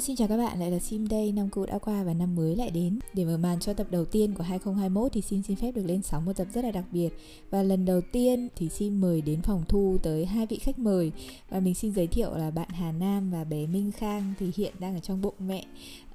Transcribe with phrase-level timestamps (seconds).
[0.00, 2.34] Hello, xin chào các bạn, lại là Sim đây, năm cũ đã qua và năm
[2.36, 2.98] mới lại đến.
[3.14, 6.02] Để mở màn cho tập đầu tiên của 2021 thì Sim xin phép được lên
[6.02, 7.08] sóng một tập rất là đặc biệt.
[7.50, 11.12] Và lần đầu tiên thì Sim mời đến phòng thu tới hai vị khách mời
[11.48, 14.74] và mình xin giới thiệu là bạn Hà Nam và bé Minh Khang thì hiện
[14.78, 15.64] đang ở trong bụng mẹ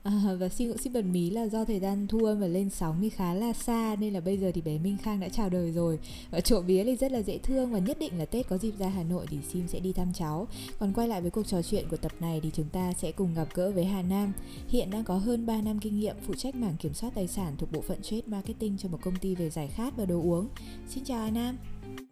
[0.06, 2.70] À, và xin cũng xin bật mí là do thời gian thu âm và lên
[2.70, 5.50] sóng thì khá là xa nên là bây giờ thì bé Minh Khang đã chào
[5.50, 6.00] đời rồi.
[6.32, 8.74] Và trộm vía thì rất là dễ thương và nhất định là Tết có dịp
[8.80, 10.48] ra Hà Nội thì Sim sẽ đi thăm cháu.
[10.80, 13.34] Còn quay lại với cuộc trò chuyện của tập này thì chúng ta sẽ cùng
[13.36, 14.34] gặp gỡ với Hà Nam.
[14.68, 17.56] Hiện đang có hơn 3 năm kinh nghiệm phụ trách mảng kiểm soát tài sản
[17.58, 20.48] thuộc bộ phận trade marketing cho một công ty về giải khát và đồ uống.
[20.90, 21.58] Xin chào Hà Nam.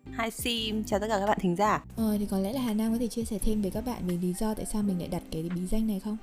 [0.05, 1.84] Hi Sim, chào tất cả các bạn thính giả.
[1.96, 4.07] Ờ thì có lẽ là Hà Nam có thể chia sẻ thêm với các bạn
[4.07, 6.18] về lý do tại sao mình lại đặt cái bí danh này không?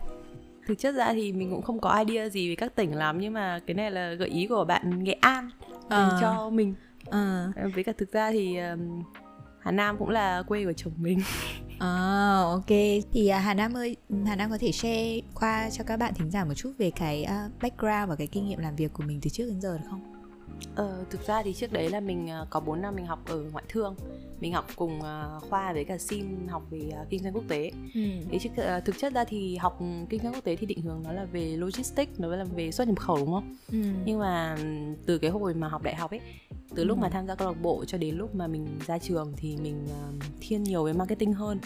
[0.67, 3.33] Thực chất ra thì mình cũng không có idea gì về các tỉnh lắm nhưng
[3.33, 5.51] mà cái này là gợi ý của bạn nghệ an
[5.89, 6.19] à.
[6.21, 6.75] cho mình
[7.11, 7.53] à.
[7.75, 9.03] với cả thực ra thì um,
[9.61, 11.21] hà nam cũng là quê của chồng mình
[11.79, 12.69] À, ok
[13.13, 16.31] thì uh, Hà Nam ơi Hà Nam có thể share qua cho các bạn thính
[16.31, 19.21] giả một chút về cái uh, background và cái kinh nghiệm làm việc của mình
[19.23, 20.20] từ trước đến giờ được không?
[20.75, 23.43] Ờ, thực ra thì trước đấy là mình uh, có 4 năm mình học ở
[23.53, 23.95] ngoại thương
[24.41, 27.71] mình học cùng uh, khoa với cả sim học về uh, kinh doanh quốc tế
[27.95, 28.01] ừ.
[28.47, 31.25] uh, thực chất ra thì học kinh doanh quốc tế thì định hướng nó là
[31.25, 33.79] về logistics nó là về xuất nhập khẩu đúng không ừ.
[34.05, 34.57] nhưng mà
[35.07, 36.21] từ cái hồi mà học đại học ấy
[36.75, 37.01] từ lúc ừ.
[37.01, 39.87] mà tham gia câu lạc bộ cho đến lúc mà mình ra trường thì mình
[40.41, 41.59] thiên nhiều về marketing hơn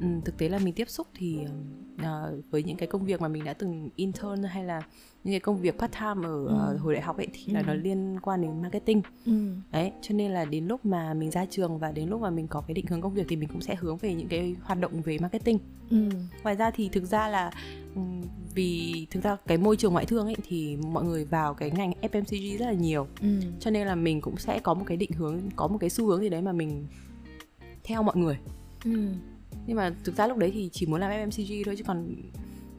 [0.00, 1.38] ừ, thực tế là mình tiếp xúc thì
[1.94, 4.82] uh, với những cái công việc mà mình đã từng intern hay là
[5.24, 6.74] những cái công việc part time ở ừ.
[6.74, 7.52] uh, hồi đại học ấy thì ừ.
[7.54, 9.32] là nó liên quan đến marketing ừ.
[9.72, 12.46] đấy cho nên là đến lúc mà mình ra trường và đến lúc mà mình
[12.46, 14.80] có cái định hướng công việc thì mình cũng sẽ hướng về những cái hoạt
[14.80, 15.58] động về marketing
[15.90, 16.08] ừ.
[16.42, 17.50] ngoài ra thì thực ra là
[18.54, 21.92] vì thực ra cái môi trường ngoại thương ấy thì mọi người vào cái ngành
[22.02, 23.28] FMCG rất là nhiều ừ.
[23.60, 26.06] cho nên là mình cũng sẽ có một cái định hướng có một cái xu
[26.06, 26.86] hướng gì đấy mà mình
[27.84, 28.38] theo mọi người
[28.84, 29.08] ừ.
[29.66, 32.14] nhưng mà thực ra lúc đấy thì chỉ muốn làm FMCG thôi chứ còn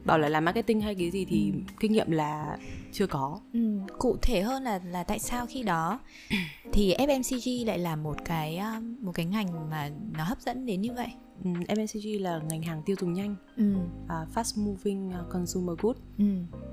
[0.06, 1.58] bảo là làm marketing hay cái gì thì ừ.
[1.80, 2.58] kinh nghiệm là
[2.92, 3.60] chưa có ừ.
[3.98, 6.00] cụ thể hơn là là tại sao khi đó
[6.72, 10.80] thì FMCG lại là một cái um, một cái ngành mà nó hấp dẫn đến
[10.80, 11.08] như vậy
[11.44, 13.74] ừ, FMCG là ngành hàng tiêu dùng nhanh ừ.
[14.04, 16.24] uh, fast moving uh, consumer good ừ.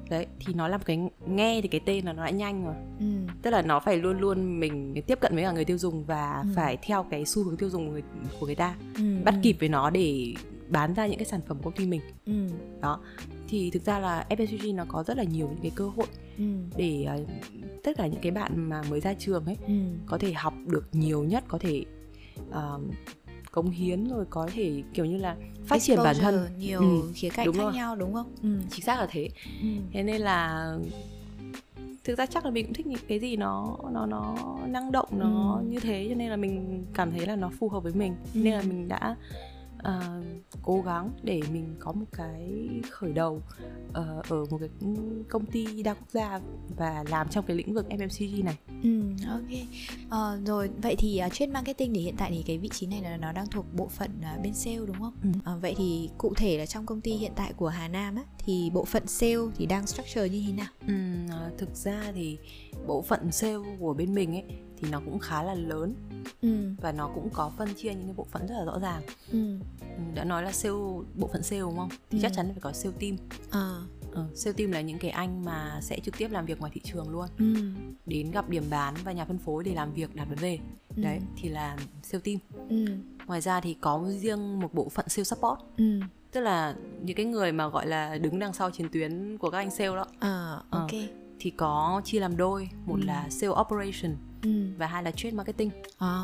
[0.10, 2.76] đấy thì nó là một cái nghe thì cái tên là nó đã nhanh rồi
[3.00, 3.06] ừ.
[3.42, 6.42] tức là nó phải luôn luôn mình tiếp cận với cả người tiêu dùng và
[6.44, 6.50] ừ.
[6.56, 8.04] phải theo cái xu hướng tiêu dùng của người,
[8.40, 9.04] của người ta ừ.
[9.26, 10.34] bắt kịp với nó để
[10.74, 12.48] bán ra những cái sản phẩm của công ty mình ừ.
[12.82, 13.00] đó
[13.48, 16.08] thì thực ra là FMCG nó có rất là nhiều những cái cơ hội
[16.38, 16.44] ừ.
[16.78, 17.30] để uh,
[17.84, 19.74] tất cả những cái bạn mà mới ra trường ấy ừ.
[20.06, 21.86] có thể học được nhiều nhất có thể
[22.50, 22.82] uh,
[23.52, 25.36] cống hiến rồi có thể kiểu như là
[25.66, 27.74] phát triển bản thân nhiều ừ, khía cạnh đúng khác rồi.
[27.74, 28.36] nhau đúng không?
[28.44, 28.58] Ừ.
[28.70, 29.30] Chính xác là thế.
[29.62, 29.68] Ừ.
[29.92, 30.68] Thế nên là
[32.04, 34.36] thực ra chắc là mình cũng thích những cái gì nó nó nó
[34.68, 35.66] năng động nó ừ.
[35.70, 38.40] như thế cho nên là mình cảm thấy là nó phù hợp với mình ừ.
[38.44, 39.16] nên là mình đã
[39.88, 40.24] uh,
[40.62, 43.42] cố gắng để mình có một cái khởi đầu
[43.90, 44.70] uh, ở một cái
[45.30, 46.40] công ty đa quốc gia
[46.78, 48.58] và làm trong cái lĩnh vực FMCG này.
[48.84, 49.42] Ừ, ok.
[50.06, 53.02] Uh, rồi vậy thì uh, trên marketing thì hiện tại thì cái vị trí này
[53.02, 55.14] là nó đang thuộc bộ phận uh, bên sale đúng không?
[55.24, 55.30] Ừ.
[55.56, 58.24] Uh, vậy thì cụ thể là trong công ty hiện tại của Hà Nam á
[58.38, 60.68] thì bộ phận sale thì đang structure như thế nào?
[60.88, 60.94] Ừ,
[61.48, 62.38] uh, thực ra thì
[62.88, 64.44] bộ phận sale của bên mình ấy
[64.84, 65.94] thì nó cũng khá là lớn
[66.42, 66.50] ừ.
[66.82, 69.02] và nó cũng có phân chia những cái bộ phận rất là rõ ràng
[69.32, 69.58] ừ.
[69.80, 70.76] ừ đã nói là sale
[71.16, 72.22] bộ phận sale đúng không thì ừ.
[72.22, 73.18] chắc chắn là phải có sale team
[73.52, 73.82] à.
[74.12, 76.82] ừ, sale team là những cái anh mà sẽ trực tiếp làm việc ngoài thị
[76.84, 77.54] trường luôn ừ.
[78.06, 80.60] đến gặp điểm bán và nhà phân phối để làm việc đặt vấn đề
[80.96, 81.04] ừ.
[81.04, 82.38] đấy thì là sale team
[82.70, 82.86] ừ.
[83.26, 86.00] ngoài ra thì có riêng một bộ phận sale support ừ
[86.32, 89.58] tức là những cái người mà gọi là đứng đằng sau chiến tuyến của các
[89.58, 91.23] anh sale đó à, ok ừ.
[91.44, 93.06] Thì có chia làm đôi một ừ.
[93.06, 94.50] là sale operation ừ.
[94.78, 96.24] và hai là trade marketing à.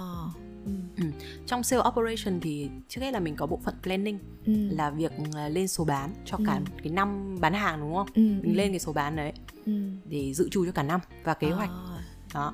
[0.65, 0.71] Ừ.
[0.97, 1.03] Ừ.
[1.45, 4.53] trong sale operation thì trước hết là mình có bộ phận planning ừ.
[4.69, 6.63] là việc à, lên số bán cho cả ừ.
[6.83, 8.21] cái năm bán hàng đúng không ừ.
[8.21, 8.57] mình ừ.
[8.57, 9.33] lên cái số bán đấy
[9.65, 9.71] ừ.
[10.05, 12.03] để dự trù cho cả năm và kế hoạch à.
[12.33, 12.53] đó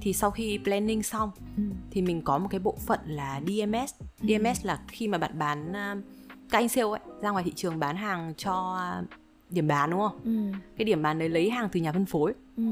[0.00, 1.62] thì sau khi planning xong ừ.
[1.90, 4.28] thì mình có một cái bộ phận là DMS ừ.
[4.28, 5.96] DMS là khi mà bạn bán à,
[6.50, 8.78] các anh sale ấy ra ngoài thị trường bán hàng cho
[9.52, 10.58] điểm bán đúng không ừ.
[10.76, 12.64] cái điểm bán đấy lấy hàng từ nhà phân phối ừ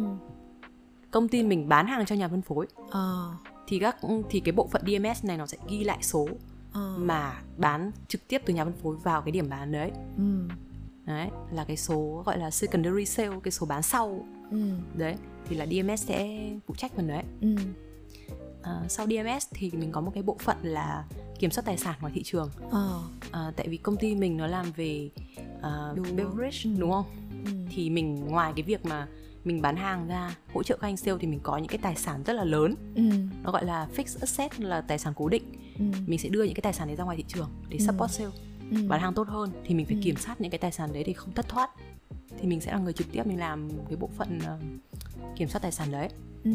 [1.11, 3.03] công ty mình bán hàng cho nhà phân phối à.
[3.67, 3.97] thì các
[4.31, 6.29] thì cái bộ phận DMS này nó sẽ ghi lại số
[6.73, 6.95] à.
[6.99, 10.49] mà bán trực tiếp từ nhà phân phối vào cái điểm bán đấy ừ.
[11.07, 14.71] đấy là cái số gọi là secondary sale cái số bán sau ừ.
[14.95, 15.15] đấy
[15.49, 17.57] thì là DMS sẽ phụ trách phần đấy ừ.
[18.63, 21.05] à, sau DMS thì mình có một cái bộ phận là
[21.41, 22.87] kiểm soát tài sản ngoài thị trường à.
[23.33, 25.11] À, tại vì công ty mình nó làm về
[25.59, 26.71] uh, beverage ừ.
[26.79, 27.05] đúng không
[27.45, 27.51] ừ.
[27.71, 29.07] thì mình ngoài cái việc mà
[29.45, 31.97] mình bán hàng ra hỗ trợ các anh sale thì mình có những cái tài
[31.97, 33.03] sản rất là lớn ừ.
[33.43, 35.45] nó gọi là fixed asset là tài sản cố định
[35.79, 35.85] ừ.
[36.07, 37.85] mình sẽ đưa những cái tài sản đấy ra ngoài thị trường để ừ.
[37.87, 38.31] support sale
[38.71, 38.89] ừ.
[38.89, 40.01] bán hàng tốt hơn thì mình phải ừ.
[40.03, 41.71] kiểm soát những cái tài sản đấy để không thất thoát
[42.41, 45.61] thì mình sẽ là người trực tiếp mình làm cái bộ phận uh, kiểm soát
[45.63, 46.09] tài sản đấy
[46.45, 46.51] ừ.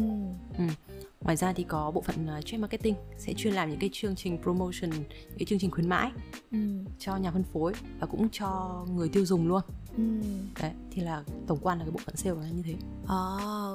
[0.58, 0.64] Ừ.
[1.20, 4.16] ngoài ra thì có bộ phận uh, trade marketing sẽ chuyên làm những cái chương
[4.16, 6.10] trình promotion những cái chương trình khuyến mãi
[6.52, 6.58] ừ.
[6.98, 9.62] cho nhà phân phối và cũng cho người tiêu dùng luôn
[9.96, 10.02] ừ.
[10.60, 13.10] đấy thì là tổng quan là cái bộ phận sale là như thế oh,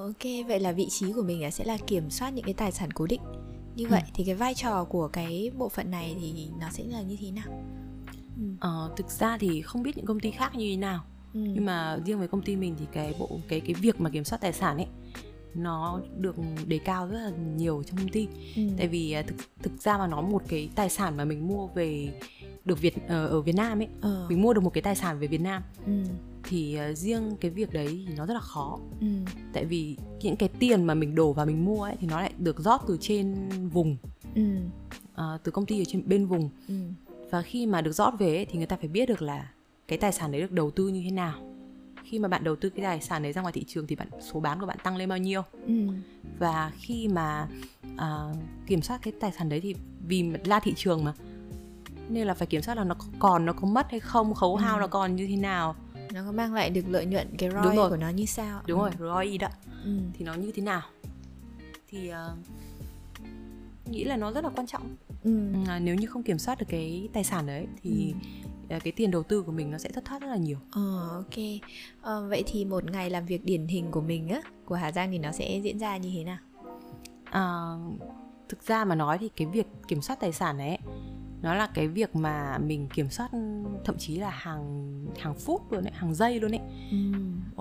[0.01, 2.91] ok vậy là vị trí của mình sẽ là kiểm soát những cái tài sản
[2.91, 3.21] cố định
[3.75, 4.11] như vậy ừ.
[4.13, 7.31] thì cái vai trò của cái bộ phận này thì nó sẽ là như thế
[7.31, 7.63] nào
[8.37, 8.43] ừ.
[8.59, 11.03] ờ, thực ra thì không biết những công ty khác như thế nào
[11.33, 11.39] ừ.
[11.39, 14.23] nhưng mà riêng với công ty mình thì cái bộ cái cái việc mà kiểm
[14.23, 14.87] soát tài sản ấy
[15.55, 16.35] nó được
[16.67, 18.61] đề cao rất là nhiều trong công ty ừ.
[18.77, 21.67] tại vì à, thực thực ra mà nó một cái tài sản mà mình mua
[21.67, 22.13] về
[22.65, 24.25] được Việt ở, ở Việt Nam ấy ờ.
[24.29, 25.91] mình mua được một cái tài sản về Việt Nam ừ.
[26.43, 29.07] thì uh, riêng cái việc đấy thì nó rất là khó ừ.
[29.53, 32.33] tại vì những cái tiền mà mình đổ vào mình mua ấy thì nó lại
[32.37, 33.97] được rót từ trên vùng
[34.35, 34.41] ừ.
[35.13, 36.75] uh, từ công ty ở trên bên vùng ừ.
[37.29, 39.51] và khi mà được rót về ấy, thì người ta phải biết được là
[39.87, 41.50] cái tài sản đấy được đầu tư như thế nào
[42.11, 44.07] khi mà bạn đầu tư cái tài sản đấy ra ngoài thị trường thì bạn
[44.21, 45.73] số bán của bạn tăng lên bao nhiêu ừ.
[46.39, 47.47] và khi mà
[47.93, 48.37] uh,
[48.67, 49.75] kiểm soát cái tài sản đấy thì
[50.07, 51.13] vì la thị trường mà
[52.09, 54.75] nên là phải kiểm soát là nó còn nó có mất hay không khấu hao
[54.75, 54.79] ừ.
[54.79, 55.75] nó còn như thế nào
[56.13, 57.89] nó có mang lại được lợi nhuận cái ROI Đúng rồi.
[57.89, 58.89] của nó như sao Đúng ừ.
[58.99, 59.47] rồi ROI đó
[59.83, 59.97] ừ.
[60.13, 60.81] thì nó như thế nào
[61.87, 62.37] thì uh,
[63.89, 65.53] nghĩ là nó rất là quan trọng ừ.
[65.67, 68.40] À, nếu như không kiểm soát được cái tài sản đấy thì ừ
[68.79, 70.57] cái tiền đầu tư của mình nó sẽ thất thoát rất là nhiều.
[70.71, 71.43] Ờ ok.
[72.01, 75.11] Ờ, vậy thì một ngày làm việc điển hình của mình á, của Hà Giang
[75.11, 76.37] thì nó sẽ diễn ra như thế nào?
[77.23, 77.43] À,
[78.49, 80.77] thực ra mà nói thì cái việc kiểm soát tài sản ấy
[81.41, 83.29] nó là cái việc mà mình kiểm soát
[83.85, 86.97] thậm chí là hàng hàng phút luôn đấy hàng giây luôn đấy ừ.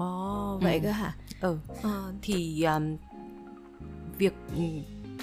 [0.03, 0.81] oh, vậy ừ.
[0.83, 2.13] cơ hả ừ ờ.
[2.23, 2.97] thì um,
[4.19, 4.35] việc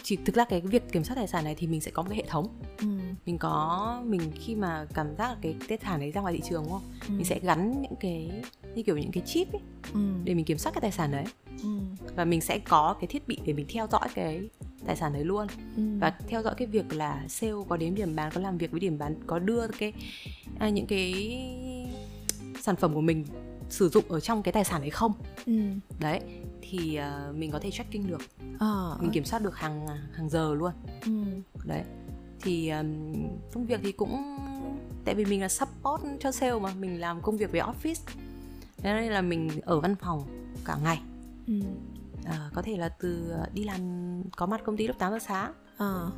[0.04, 2.10] chỉ thực ra cái việc kiểm soát tài sản này thì mình sẽ có một
[2.10, 2.48] cái hệ thống
[2.78, 2.88] ừ.
[3.26, 6.42] mình có mình khi mà cảm giác là cái tài sản đấy ra ngoài thị
[6.50, 7.14] trường đúng không ừ.
[7.14, 8.32] mình sẽ gắn những cái
[8.76, 9.62] như kiểu những cái chip ấy
[9.94, 10.00] ừ.
[10.24, 11.26] để mình kiểm soát cái tài sản đấy
[11.64, 11.70] ừ.
[12.16, 14.50] và mình sẽ có cái thiết bị để mình theo dõi cái
[14.86, 15.84] tài sản đấy luôn ừ.
[16.00, 18.80] và theo dõi cái việc là sale có đến điểm bán có làm việc với
[18.80, 19.94] điểm bán có đưa cái
[20.60, 21.14] à, những cái
[22.62, 23.26] sản phẩm của mình
[23.70, 25.12] sử dụng ở trong cái tài sản đấy không
[25.46, 25.54] ừ.
[26.00, 26.20] đấy
[26.69, 27.00] thì
[27.30, 28.22] uh, mình có thể tracking được.
[28.60, 30.72] Ờ, mình kiểm soát được hàng hàng giờ luôn.
[31.06, 31.12] Ừ.
[31.66, 31.84] đấy.
[32.42, 33.14] Thì um,
[33.54, 34.38] công việc thì cũng
[35.06, 38.02] tại vì mình là support cho sale mà mình làm công việc về office.
[38.78, 40.24] Thế nên là mình ở văn phòng
[40.66, 41.02] cả ngày.
[41.48, 41.54] Ừ.
[42.25, 43.81] à, có thể là từ đi làm
[44.38, 45.54] có mặt công ty lúc 8 giờ sáng.
[45.78, 46.10] À.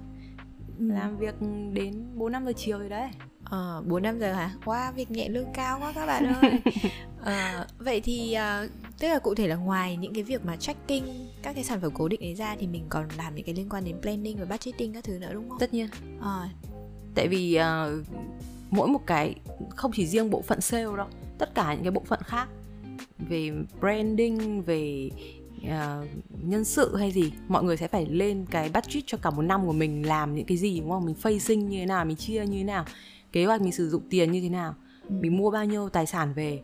[0.80, 1.36] làm việc
[1.74, 3.10] đến 4 5 giờ chiều rồi đấy
[3.50, 4.51] Ờ, 4 5 giờ hả?
[4.66, 6.60] Wow, việc nhẹ lương cao quá các bạn ơi.
[7.22, 11.06] ờ, vậy thì uh, tức là cụ thể là ngoài những cái việc mà tracking
[11.44, 13.69] các cái sản phẩm cố định ấy ra thì mình còn làm những cái liên
[13.69, 15.60] quan đến planning và budgeting các thứ nữa đúng không?
[15.60, 15.88] Tất nhiên.
[16.22, 16.48] Ờ.
[17.16, 18.07] Tại vì uh,
[18.69, 19.36] mỗi một cái
[19.69, 21.07] không chỉ riêng bộ phận sale đâu,
[21.38, 22.48] tất cả những cái bộ phận khác
[23.18, 25.10] về branding, về
[25.57, 26.07] uh,
[26.44, 29.66] nhân sự hay gì mọi người sẽ phải lên cái budget cho cả một năm
[29.66, 32.45] của mình làm những cái gì đúng không mình facing như thế nào mình chia
[32.45, 32.86] như thế nào
[33.31, 34.76] kế hoạch mình sử dụng tiền như thế nào
[35.10, 35.16] ừ.
[35.22, 36.62] mình mua bao nhiêu tài sản về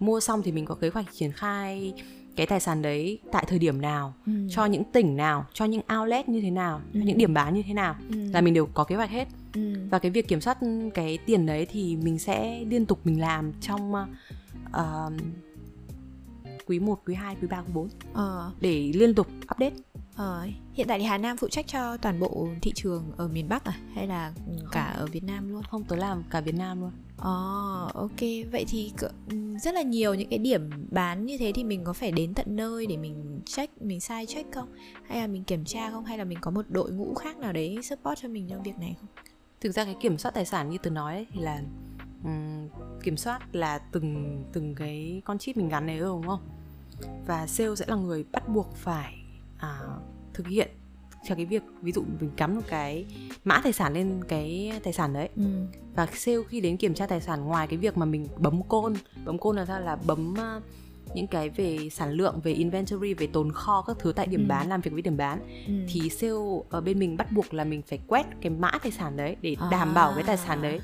[0.00, 1.94] mua xong thì mình có kế hoạch triển khai
[2.36, 4.32] cái tài sản đấy tại thời điểm nào ừ.
[4.50, 7.00] cho những tỉnh nào cho những outlet như thế nào ừ.
[7.00, 8.16] cho những điểm bán như thế nào ừ.
[8.32, 9.74] là mình đều có kế hoạch hết ừ.
[9.90, 10.58] và cái việc kiểm soát
[10.94, 15.12] cái tiền đấy thì mình sẽ liên tục mình làm trong uh,
[16.66, 18.52] quý 1, quý 2, quý 3, quý 4 ờ.
[18.60, 19.74] để liên tục update
[20.16, 23.48] Ờ, hiện tại thì Hà Nam phụ trách cho toàn bộ thị trường ở miền
[23.48, 24.32] Bắc à hay là
[24.72, 25.62] cả ở Việt Nam luôn?
[25.70, 26.90] Không, tớ làm cả Việt Nam luôn.
[27.18, 28.20] Ờ, ok.
[28.52, 28.92] Vậy thì
[29.62, 32.46] rất là nhiều những cái điểm bán như thế thì mình có phải đến tận
[32.56, 34.68] nơi để mình check, mình sai check không?
[35.06, 36.04] Hay là mình kiểm tra không?
[36.04, 38.78] Hay là mình có một đội ngũ khác nào đấy support cho mình trong việc
[38.78, 39.08] này không?
[39.60, 41.62] Thực ra cái kiểm soát tài sản như tớ nói ấy, thì là
[42.24, 42.68] um,
[43.02, 46.40] kiểm soát là từng từng cái con chip mình gắn này đúng không?
[47.26, 49.14] Và sale sẽ là người bắt buộc phải
[49.58, 49.80] à,
[50.34, 50.68] thực hiện
[51.24, 53.04] cho cái việc ví dụ mình cắm một cái
[53.44, 55.42] mã tài sản lên cái tài sản đấy ừ.
[55.96, 58.94] và sale khi đến kiểm tra tài sản ngoài cái việc mà mình bấm côn
[59.24, 60.34] bấm côn là sao là bấm
[61.14, 64.48] những cái về sản lượng về inventory về tồn kho các thứ tại điểm ừ.
[64.48, 65.72] bán làm việc với điểm bán ừ.
[65.88, 66.32] thì sale
[66.70, 69.56] ở bên mình bắt buộc là mình phải quét cái mã tài sản đấy để
[69.60, 69.68] à.
[69.70, 70.80] đảm bảo cái tài sản đấy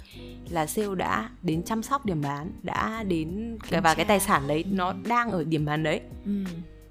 [0.51, 4.43] là sale đã đến chăm sóc điểm bán đã đến cái và cái tài sản
[4.49, 4.71] đấy ừ.
[4.73, 6.45] nó đang ở điểm bán đấy ừ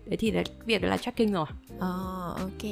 [0.10, 1.46] đấy thì là việc là tracking rồi.
[1.80, 2.64] Ờ oh, ok.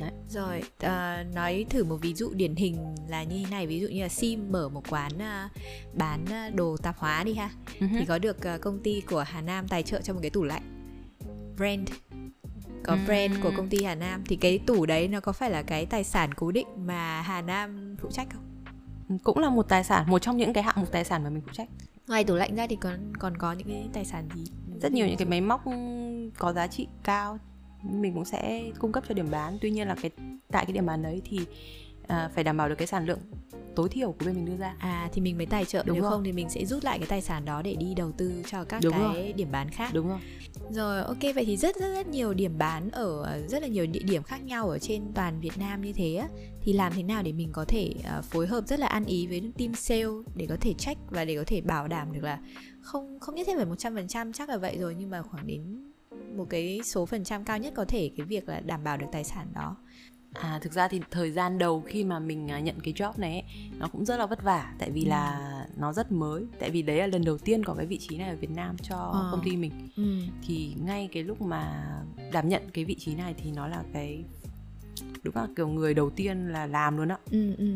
[0.00, 0.10] Đấy.
[0.28, 3.66] rồi uh, nói thử một ví dụ điển hình là như thế này.
[3.66, 5.50] Ví dụ như là sim mở một quán uh,
[5.94, 7.50] bán uh, đồ tạp hóa đi ha.
[7.80, 7.98] Uh-huh.
[7.98, 10.44] thì có được uh, công ty của hà nam tài trợ cho một cái tủ
[10.44, 10.62] lạnh.
[11.56, 11.88] Brand.
[12.84, 14.22] Có brand của công ty Hà Nam.
[14.26, 17.42] Thì cái tủ đấy nó có phải là cái tài sản cố định mà Hà
[17.42, 18.42] Nam phụ trách không?
[19.22, 21.42] cũng là một tài sản một trong những cái hạng mục tài sản mà mình
[21.46, 21.68] phụ trách.
[22.08, 24.44] Ngoài tủ lạnh ra thì còn còn có những cái tài sản gì?
[24.80, 25.64] Rất nhiều những cái máy móc
[26.38, 27.38] có giá trị cao
[27.82, 29.58] mình cũng sẽ cung cấp cho điểm bán.
[29.60, 30.10] Tuy nhiên là cái
[30.50, 31.40] tại cái điểm bán đấy thì
[32.08, 33.18] à, phải đảm bảo được cái sản lượng
[33.76, 34.74] tối thiểu của bên mình đưa ra.
[34.78, 36.10] À thì mình mới tài trợ đúng nếu rồi.
[36.10, 38.64] không thì mình sẽ rút lại cái tài sản đó để đi đầu tư cho
[38.64, 39.32] các đúng cái rồi.
[39.32, 39.90] điểm bán khác.
[39.94, 40.18] Đúng rồi.
[40.70, 44.02] Rồi ok vậy thì rất rất rất nhiều điểm bán ở rất là nhiều địa
[44.02, 46.28] điểm khác nhau ở trên toàn Việt Nam như thế á.
[46.62, 49.26] Thì làm thế nào để mình có thể uh, phối hợp rất là ăn ý
[49.26, 52.38] với team sale để có thể check và để có thể bảo đảm được là
[52.80, 55.22] không không nhất thiết phải một trăm phần trăm chắc là vậy rồi nhưng mà
[55.22, 55.91] khoảng đến
[56.36, 59.06] một cái số phần trăm cao nhất có thể cái việc là đảm bảo được
[59.12, 59.76] tài sản đó
[60.32, 63.32] À thực ra thì thời gian đầu khi mà mình à, nhận cái job này
[63.32, 63.44] ấy,
[63.78, 65.08] nó cũng rất là vất vả tại vì ừ.
[65.08, 68.18] là nó rất mới tại vì đấy là lần đầu tiên có cái vị trí
[68.18, 69.28] này ở Việt Nam cho ờ.
[69.32, 70.02] công ty mình ừ.
[70.46, 71.84] thì ngay cái lúc mà
[72.32, 74.24] đảm nhận cái vị trí này thì nó là cái
[75.22, 77.74] đúng là kiểu người đầu tiên là làm luôn á ừ, ừ.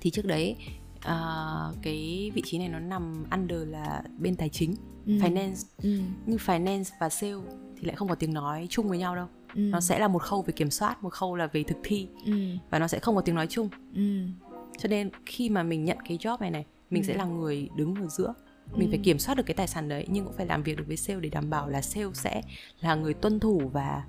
[0.00, 0.56] thì trước đấy
[0.98, 4.74] uh, cái vị trí này nó nằm under là bên tài chính
[5.06, 5.12] ừ.
[5.12, 5.98] finance ừ.
[6.26, 7.34] nhưng finance và sale
[7.76, 9.60] thì lại không có tiếng nói chung với nhau đâu ừ.
[9.60, 12.32] nó sẽ là một khâu về kiểm soát một khâu là về thực thi ừ.
[12.70, 14.20] và nó sẽ không có tiếng nói chung ừ.
[14.78, 17.06] cho nên khi mà mình nhận cái job này này mình ừ.
[17.06, 18.34] sẽ là người đứng ở giữa
[18.72, 18.90] mình ừ.
[18.90, 20.96] phải kiểm soát được cái tài sản đấy nhưng cũng phải làm việc được với
[20.96, 22.42] sale để đảm bảo là sale sẽ
[22.80, 24.04] là người tuân thủ và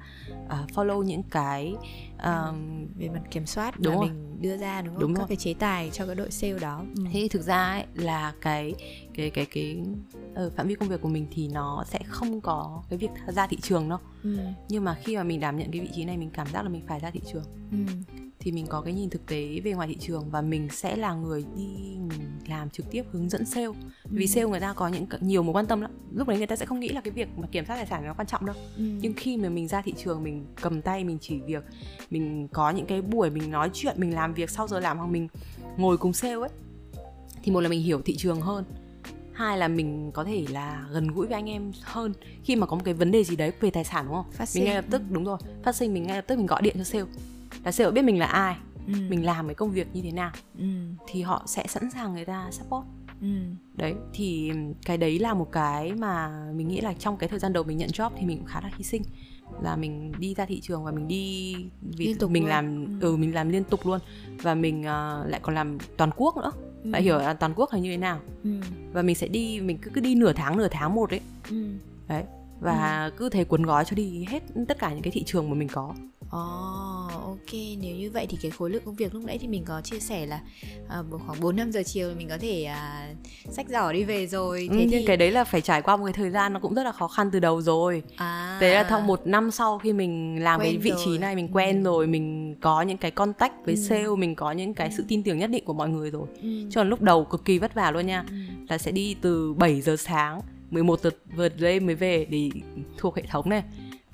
[0.45, 1.75] uh, follow những cái
[2.23, 4.09] um, về mặt kiểm soát đúng mà rồi.
[4.09, 5.27] mình đưa ra đúng không đúng các rồi.
[5.27, 7.03] cái chế tài cho cái đội sale đó ừ.
[7.11, 8.73] thế thực ra ấy, là cái
[9.13, 9.83] cái cái cái
[10.35, 13.47] ở phạm vi công việc của mình thì nó sẽ không có cái việc ra
[13.47, 14.37] thị trường đâu ừ.
[14.69, 16.69] nhưng mà khi mà mình đảm nhận cái vị trí này mình cảm giác là
[16.69, 17.77] mình phải ra thị trường ừ
[18.39, 21.13] thì mình có cái nhìn thực tế về ngoài thị trường và mình sẽ là
[21.13, 23.67] người đi mình làm trực tiếp hướng dẫn sale.
[24.03, 24.27] Vì ừ.
[24.27, 25.91] sale người ta có những nhiều mối quan tâm lắm.
[26.13, 28.05] Lúc đấy người ta sẽ không nghĩ là cái việc mà kiểm soát tài sản
[28.05, 28.55] nó quan trọng đâu.
[28.77, 28.83] Ừ.
[29.01, 31.63] nhưng khi mà mình ra thị trường mình cầm tay mình chỉ việc
[32.09, 35.07] mình có những cái buổi mình nói chuyện mình làm việc sau giờ làm hoặc
[35.07, 35.27] mình
[35.77, 36.49] ngồi cùng sale ấy
[37.43, 38.63] thì một là mình hiểu thị trường hơn.
[39.33, 42.13] Hai là mình có thể là gần gũi với anh em hơn.
[42.43, 44.31] Khi mà có một cái vấn đề gì đấy về tài sản đúng không?
[44.31, 44.63] Phát sinh.
[44.63, 46.75] mình ngay lập tức đúng rồi phát sinh mình ngay lập tức mình gọi điện
[46.77, 47.05] cho sale.
[47.63, 48.55] Là sale biết mình là ai
[48.87, 48.93] ừ.
[49.09, 50.65] mình làm cái công việc như thế nào ừ.
[51.07, 52.85] thì họ sẽ sẵn sàng người ta support
[53.21, 53.27] ừ.
[53.73, 54.51] đấy thì
[54.85, 57.77] cái đấy là một cái mà mình nghĩ là trong cái thời gian đầu mình
[57.77, 59.01] nhận job thì mình cũng khá là hy sinh
[59.61, 62.49] là mình đi ra thị trường và mình đi vì liên tục mình luôn.
[62.49, 63.07] làm ừ.
[63.07, 63.99] ừ mình làm liên tục luôn
[64.41, 66.51] và mình uh, lại còn làm toàn quốc nữa
[66.83, 66.91] ừ.
[66.91, 68.49] bạn hiểu là toàn quốc là như thế nào ừ.
[68.93, 71.65] và mình sẽ đi mình cứ cứ đi nửa tháng nửa tháng một ấy ừ.
[72.07, 72.23] đấy
[72.59, 73.11] và ừ.
[73.17, 75.67] cứ thế cuốn gói cho đi hết tất cả những cái thị trường mà mình
[75.67, 75.93] có
[76.29, 76.39] Ồ,
[77.05, 79.63] oh, ok, nếu như vậy thì cái khối lượng công việc lúc nãy thì mình
[79.65, 80.39] có chia sẻ là
[80.99, 84.69] uh, khoảng 4 5 giờ chiều mình có thể uh, sách giỏ đi về rồi.
[84.71, 86.73] Thế ừ, thì cái đấy là phải trải qua một cái thời gian nó cũng
[86.73, 88.03] rất là khó khăn từ đầu rồi.
[88.15, 88.57] À.
[88.61, 91.01] Thế là trong một năm sau khi mình làm quen cái vị rồi.
[91.05, 91.83] trí này mình quen ừ.
[91.83, 93.81] rồi, mình có những cái contact với ừ.
[93.81, 96.27] sale, mình có những cái sự tin tưởng nhất định của mọi người rồi.
[96.41, 96.49] Ừ.
[96.71, 98.25] Cho nên lúc đầu cực kỳ vất vả luôn nha.
[98.29, 98.35] Ừ.
[98.69, 100.41] Là sẽ đi từ 7 giờ sáng
[100.71, 102.49] 11 giờ vượt lên mới về để
[102.97, 103.63] thuộc hệ thống này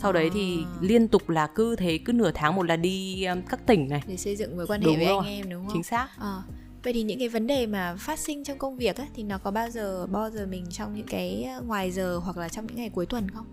[0.03, 0.77] sau đấy thì à.
[0.81, 4.01] liên tục là cứ thế cứ nửa tháng một là đi um, các tỉnh này
[4.07, 5.25] để xây dựng mối quan hệ đúng với rồi.
[5.25, 6.41] anh em đúng không chính xác à.
[6.83, 9.38] vậy thì những cái vấn đề mà phát sinh trong công việc ấy, thì nó
[9.38, 12.67] có bao giờ bao giờ mình trong những cái uh, ngoài giờ hoặc là trong
[12.67, 13.45] những ngày cuối tuần không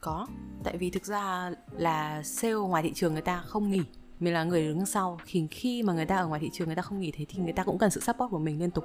[0.00, 0.26] có
[0.64, 3.82] tại vì thực ra là sale ngoài thị trường người ta không nghỉ
[4.20, 6.76] mình là người đứng sau khi khi mà người ta ở ngoài thị trường người
[6.76, 8.84] ta không nghỉ thế thì người ta cũng cần sự support của mình liên tục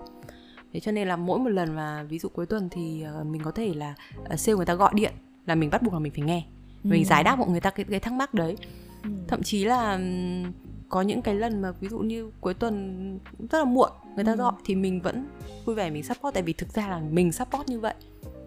[0.73, 3.41] thế cho nên là mỗi một lần mà ví dụ cuối tuần thì uh, mình
[3.43, 3.95] có thể là
[4.37, 5.13] sale người ta gọi điện
[5.45, 6.45] là mình bắt buộc là mình phải nghe
[6.83, 6.89] ừ.
[6.89, 8.57] mình giải đáp mọi người ta cái, cái thắc mắc đấy
[9.03, 9.09] ừ.
[9.27, 9.99] thậm chí là
[10.89, 13.19] có những cái lần mà ví dụ như cuối tuần
[13.51, 14.37] rất là muộn người ta ừ.
[14.37, 15.25] gọi thì mình vẫn
[15.65, 17.93] vui vẻ mình support tại vì thực ra là mình support như vậy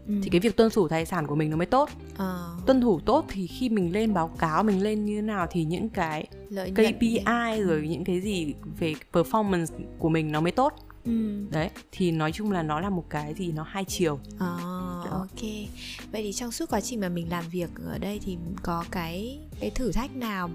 [0.07, 0.15] ừ.
[0.23, 2.35] thì cái việc tuân thủ tài sản của mình nó mới tốt à.
[2.67, 5.65] tuân thủ tốt thì khi mình lên báo cáo mình lên như thế nào thì
[5.65, 9.67] những cái Lợi KPI rồi những cái gì về performance
[9.99, 10.73] của mình nó mới tốt
[11.07, 11.47] ừ.
[11.51, 14.19] đấy thì nói chung là nó là một cái gì nó hai chiều.
[14.39, 14.57] À,
[15.11, 15.43] ok.
[16.13, 19.41] Vậy thì trong suốt quá trình mà mình làm việc ở đây thì có cái
[19.61, 20.51] cái thử thách nào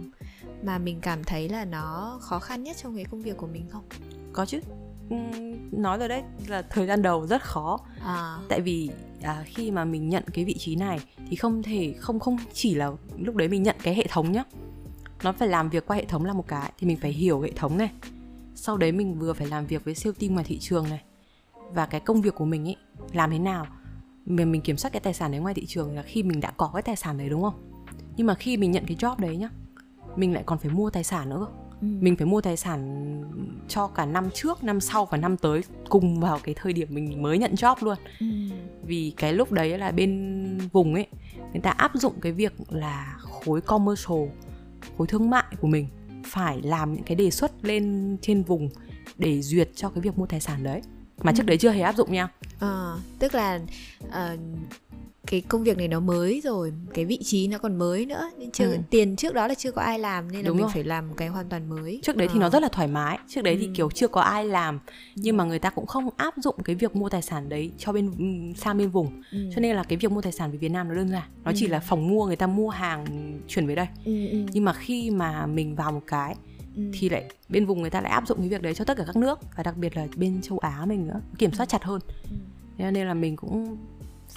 [0.64, 3.66] mà mình cảm thấy là nó khó khăn nhất trong cái công việc của mình
[3.70, 3.84] không?
[4.34, 4.60] Có chứ.
[5.72, 7.80] Nói rồi đấy là thời gian đầu rất khó.
[8.04, 8.38] À.
[8.50, 8.90] tại vì
[9.22, 12.76] à, khi mà mình nhận cái vị trí này thì không thể không không chỉ
[12.76, 14.44] là lúc đấy mình nhận cái hệ thống nhá.
[15.24, 17.52] Nó phải làm việc qua hệ thống là một cái thì mình phải hiểu hệ
[17.52, 17.90] thống này
[18.62, 21.02] sau đấy mình vừa phải làm việc với siêu team ngoài thị trường này.
[21.74, 22.76] Và cái công việc của mình ấy
[23.14, 23.68] làm thế nào
[24.26, 26.52] mình mình kiểm soát cái tài sản đấy ngoài thị trường là khi mình đã
[26.52, 27.84] có cái tài sản đấy đúng không?
[28.18, 29.50] Nhưng mà khi mình nhận cái job đấy nhá
[30.16, 31.48] mình lại còn phải mua tài sản nữa
[31.82, 31.88] ừ.
[32.00, 33.22] mình phải mua tài sản
[33.68, 37.22] cho cả năm trước năm sau và năm tới cùng vào cái thời điểm mình
[37.22, 37.98] mới nhận job luôn.
[38.20, 38.26] Ừ.
[38.84, 41.08] vì cái lúc đấy là bên vùng ấy
[41.52, 44.20] người ta áp dụng cái việc là khối commercial
[44.98, 45.88] khối thương mại của mình
[46.32, 48.70] phải làm những cái đề xuất lên trên vùng
[49.18, 50.82] để duyệt cho cái việc mua tài sản đấy
[51.24, 51.36] mà ừ.
[51.38, 52.28] trước đấy chưa hề áp dụng nha
[52.60, 53.60] à, tức là
[54.08, 54.40] uh,
[55.32, 58.52] cái công việc này nó mới rồi cái vị trí nó còn mới nữa nên
[58.52, 58.78] chưa ừ.
[58.90, 60.72] tiền trước đó là chưa có ai làm nên là Đúng mình rồi.
[60.74, 62.32] phải làm một cái hoàn toàn mới trước đấy à.
[62.34, 62.50] thì nó ờ.
[62.50, 63.60] rất là thoải mái trước đấy ừ.
[63.62, 64.80] thì kiểu chưa có ai làm
[65.16, 67.92] nhưng mà người ta cũng không áp dụng cái việc mua tài sản đấy cho
[67.92, 68.12] bên
[68.58, 69.50] sang bên vùng ừ.
[69.56, 71.52] cho nên là cái việc mua tài sản về Việt Nam nó đơn giản nó
[71.52, 71.56] ừ.
[71.58, 74.38] chỉ là phòng mua người ta mua hàng chuyển về đây ừ, ừ.
[74.52, 76.36] nhưng mà khi mà mình vào một cái
[76.76, 76.84] Ừ.
[76.94, 79.04] thì lại bên vùng người ta lại áp dụng cái việc đấy cho tất cả
[79.08, 81.72] các nước và đặc biệt là bên châu Á mình nữa kiểm soát ừ.
[81.72, 82.02] chặt hơn
[82.78, 82.92] ừ.
[82.92, 83.78] nên là mình cũng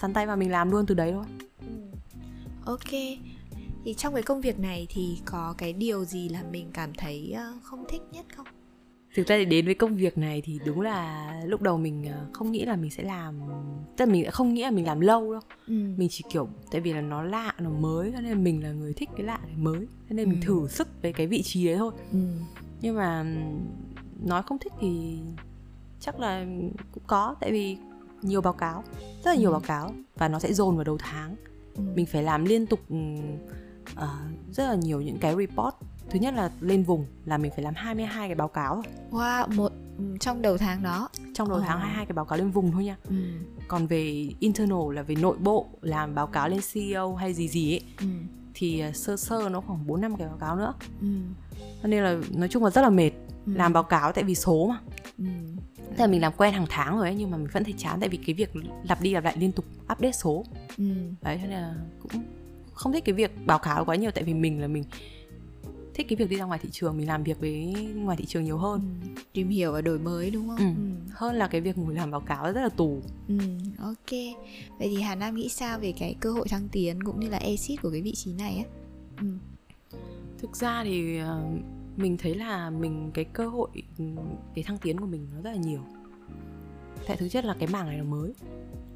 [0.01, 1.25] sắn tay vào mình làm luôn từ đấy thôi
[1.61, 1.67] ừ.
[2.65, 2.91] ok
[3.85, 7.33] thì trong cái công việc này thì có cái điều gì là mình cảm thấy
[7.37, 8.47] ờ, không thích nhất không
[9.15, 12.27] thực ra thì đến với công việc này thì đúng là lúc đầu mình ờ,
[12.33, 13.41] không nghĩ là mình sẽ làm
[13.97, 15.75] tức là mình không nghĩ là mình làm lâu đâu ừ.
[15.97, 18.93] mình chỉ kiểu tại vì là nó lạ nó mới cho nên mình là người
[18.93, 20.31] thích cái lạ này mới cho nên ừ.
[20.31, 22.19] mình thử sức với cái vị trí đấy thôi ừ.
[22.81, 23.27] nhưng mà
[24.25, 25.19] nói không thích thì
[26.01, 26.47] chắc là
[26.93, 27.77] cũng có tại vì
[28.25, 28.85] nhiều báo cáo
[29.25, 29.53] rất là nhiều ừ.
[29.53, 31.37] báo cáo và nó sẽ dồn vào đầu tháng
[31.77, 31.83] ừ.
[31.95, 32.81] mình phải làm liên tục
[33.93, 34.05] uh,
[34.53, 35.75] rất là nhiều những cái report
[36.11, 39.73] thứ nhất là lên vùng là mình phải làm 22 cái báo cáo wow một
[39.99, 41.65] ừ, trong đầu tháng đó trong đầu oh.
[41.67, 43.17] tháng 22 cái báo cáo lên vùng thôi nha ừ.
[43.69, 47.73] còn về internal là về nội bộ làm báo cáo lên CEO hay gì gì
[47.73, 48.07] ấy ừ.
[48.55, 51.07] thì ờ, sơ sơ nó khoảng 4 năm cái báo cáo nữa ừ.
[51.83, 53.11] nên là nói chung là rất là mệt
[53.47, 53.53] ừ.
[53.55, 54.81] làm báo cáo tại vì số mà
[55.19, 55.25] ừ.
[55.97, 58.01] Tức là mình làm quen hàng tháng rồi ấy nhưng mà mình vẫn thấy chán
[58.01, 58.51] tại vì cái việc
[58.89, 60.45] lặp đi lặp lại liên tục update số
[60.79, 60.85] ừ.
[61.23, 62.23] đấy nên là cũng
[62.73, 64.85] không thích cái việc báo cáo quá nhiều tại vì mình là mình
[65.95, 68.45] thích cái việc đi ra ngoài thị trường mình làm việc với ngoài thị trường
[68.45, 69.23] nhiều hơn ừ.
[69.33, 70.65] tìm hiểu và đổi mới đúng không ừ.
[70.65, 71.13] Ừ.
[71.13, 73.39] hơn là cái việc ngồi làm báo cáo rất là tù ừ.
[73.79, 74.11] ok
[74.79, 77.39] vậy thì hà nam nghĩ sao về cái cơ hội thăng tiến cũng như là
[77.39, 78.65] exit của cái vị trí này á
[79.21, 79.27] ừ.
[80.39, 81.43] thực ra thì ờ,
[81.97, 83.69] mình thấy là mình cái cơ hội
[84.55, 85.81] cái thăng tiến của mình nó rất là nhiều.
[87.07, 88.35] Tại thực chất là cái mảng này là mới.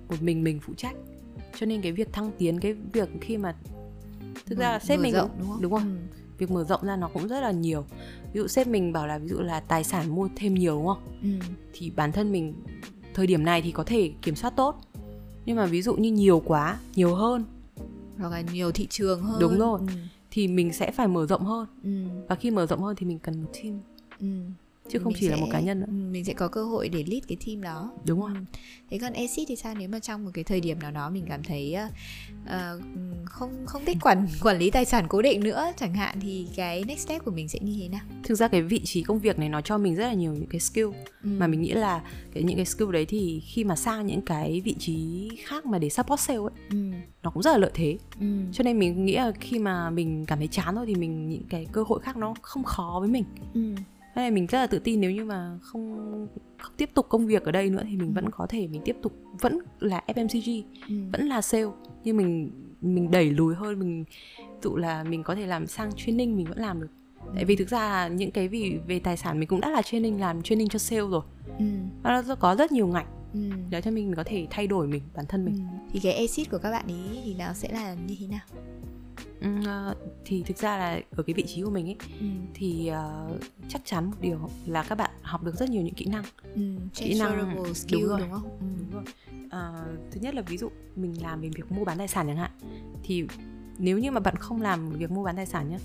[0.09, 0.97] Một mình mình phụ trách.
[1.59, 3.57] Cho nên cái việc thăng tiến cái việc khi mà
[4.47, 5.63] thực ra là sếp mình rộng, đúng không?
[5.63, 6.09] đúng không?
[6.11, 6.19] Ừ.
[6.39, 7.85] Việc mở rộng ra nó cũng rất là nhiều.
[8.33, 10.87] Ví dụ sếp mình bảo là ví dụ là tài sản mua thêm nhiều đúng
[10.87, 11.19] không?
[11.23, 11.29] Ừ.
[11.73, 12.55] thì bản thân mình
[13.15, 14.81] thời điểm này thì có thể kiểm soát tốt.
[15.47, 17.45] Nhưng mà ví dụ như nhiều quá nhiều hơn.
[18.19, 19.41] Hoặc là nhiều thị trường hơn.
[19.41, 19.81] Đúng rồi.
[19.81, 19.87] Ừ.
[20.31, 21.67] thì mình sẽ phải mở rộng hơn.
[21.83, 21.91] Ừ.
[22.29, 23.81] và khi mở rộng hơn thì mình cần một team.
[24.21, 24.27] Ừ
[24.89, 25.87] chứ không chỉ sẽ, là một cá nhân nữa.
[25.89, 27.93] ừ, mình sẽ có cơ hội để lead cái team đó.
[28.05, 28.31] Đúng rồi.
[28.91, 29.75] Thế còn exit thì sao?
[29.79, 31.77] Nếu mà trong một cái thời điểm nào đó mình cảm thấy
[32.45, 32.51] uh,
[33.25, 36.85] không không thích quản quản lý tài sản cố định nữa chẳng hạn thì cái
[36.85, 38.01] next step của mình sẽ như thế nào?
[38.23, 40.47] Thực ra cái vị trí công việc này nó cho mình rất là nhiều những
[40.47, 40.87] cái skill.
[41.25, 41.29] Ừ.
[41.39, 42.03] mà mình nghĩ là
[42.35, 45.79] cái những cái skill đấy thì khi mà sang những cái vị trí khác mà
[45.79, 46.77] để support sale ấy ừ.
[47.23, 47.99] nó cũng rất là lợi thế.
[48.21, 48.27] Ừ.
[48.53, 51.45] cho nên mình nghĩ là khi mà mình cảm thấy chán thôi thì mình những
[51.49, 53.25] cái cơ hội khác nó không khó với mình.
[53.55, 53.75] Ừ
[54.19, 56.29] thế này mình rất là tự tin nếu như mà không
[56.59, 58.13] không tiếp tục công việc ở đây nữa thì mình ừ.
[58.15, 60.95] vẫn có thể mình tiếp tục vẫn là FMCG ừ.
[61.13, 61.67] vẫn là sale
[62.05, 62.51] nhưng mình
[62.81, 64.05] mình đẩy lùi hơn mình
[64.63, 66.89] dụ là mình có thể làm sang training mình vẫn làm được
[67.27, 67.33] ừ.
[67.35, 70.21] tại vì thực ra những cái vì về tài sản mình cũng đã là training
[70.21, 71.23] làm training cho sale rồi
[71.59, 71.65] ừ.
[72.03, 73.41] nó có rất nhiều ngành ừ.
[73.71, 75.87] để cho mình, mình có thể thay đổi mình bản thân mình ừ.
[75.93, 78.41] thì cái exit của các bạn ý thì nó sẽ là như thế nào
[80.25, 82.27] thì thực ra là ở cái vị trí của mình ấy ừ.
[82.55, 86.05] thì uh, chắc chắn một điều là các bạn học được rất nhiều những kỹ
[86.05, 86.25] năng
[86.55, 86.63] ừ,
[86.95, 88.21] kỹ năng skill đúng, rồi.
[88.21, 88.67] đúng không ừ.
[88.79, 89.05] đúng rồi
[89.47, 92.37] uh, thứ nhất là ví dụ mình làm về việc mua bán tài sản chẳng
[92.37, 92.51] hạn
[93.03, 93.25] thì
[93.79, 95.79] nếu như mà bạn không làm việc mua bán tài sản nhé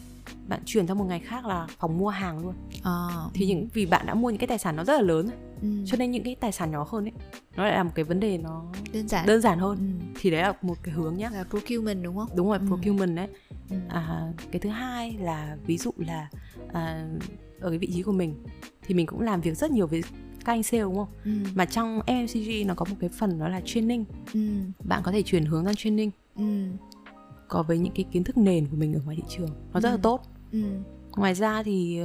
[0.47, 2.91] bạn chuyển sang một ngày khác là phòng mua hàng luôn à,
[3.33, 5.29] thì những vì bạn đã mua những cái tài sản nó rất là lớn
[5.61, 5.67] ừ.
[5.85, 7.11] cho nên những cái tài sản nhỏ hơn ấy
[7.55, 10.07] nó lại là một cái vấn đề nó đơn giản đơn giản hơn ừ.
[10.21, 12.65] thì đấy là một cái hướng nhá là procurement đúng không đúng rồi ừ.
[12.67, 13.27] procurement đấy
[13.69, 13.75] ừ.
[13.89, 16.29] à, cái thứ hai là ví dụ là
[16.73, 17.07] à,
[17.59, 18.35] ở cái vị trí của mình
[18.87, 20.03] thì mình cũng làm việc rất nhiều với
[20.45, 21.07] các anh sale đúng không?
[21.25, 21.31] Ừ.
[21.55, 24.05] Mà trong FMCG nó có một cái phần đó là training.
[24.33, 24.39] Ừ.
[24.87, 26.11] Bạn có thể chuyển hướng sang training.
[26.35, 26.43] Ừ
[27.53, 29.89] có với những cái kiến thức nền của mình ở ngoài thị trường nó rất
[29.89, 29.91] ừ.
[29.91, 30.63] là tốt ừ.
[31.15, 31.99] ngoài ra thì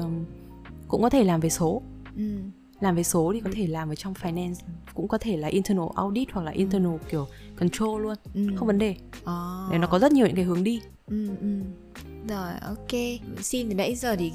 [0.88, 1.82] cũng có thể làm về số
[2.16, 2.38] ừ.
[2.80, 4.54] làm về số thì có thể làm ở trong finance
[4.94, 6.58] cũng có thể là internal audit hoặc là ừ.
[6.58, 6.98] internal ừ.
[7.10, 7.26] kiểu
[7.58, 8.40] control luôn ừ.
[8.56, 9.68] không vấn đề à.
[9.72, 11.60] để nó có rất nhiều những cái hướng đi ừ, ừ.
[12.28, 14.32] rồi ok xin từ nãy giờ thì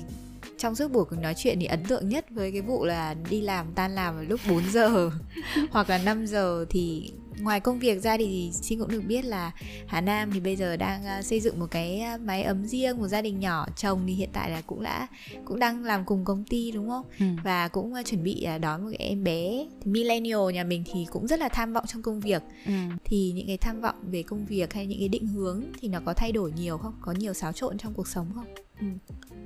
[0.58, 3.66] trong suốt buổi nói chuyện thì ấn tượng nhất với cái vụ là đi làm
[3.76, 5.10] tan làm vào lúc 4 giờ
[5.72, 7.12] hoặc là 5 giờ thì
[7.44, 9.52] ngoài công việc ra thì xin cũng được biết là
[9.88, 12.98] Hà Nam thì bây giờ đang uh, xây dựng một cái uh, máy ấm riêng
[12.98, 15.08] một gia đình nhỏ chồng thì hiện tại là cũng đã
[15.46, 17.26] cũng đang làm cùng công ty đúng không ừ.
[17.44, 21.06] và cũng uh, chuẩn bị đón một cái em bé thì millennial nhà mình thì
[21.12, 22.74] cũng rất là tham vọng trong công việc ừ.
[23.04, 26.00] thì những cái tham vọng về công việc hay những cái định hướng thì nó
[26.06, 28.46] có thay đổi nhiều không có nhiều xáo trộn trong cuộc sống không
[28.80, 28.88] ừ.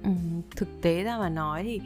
[0.04, 0.12] Ừ,
[0.56, 1.80] thực tế ra mà nói thì